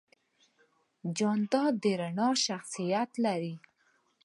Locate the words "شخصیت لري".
2.45-3.55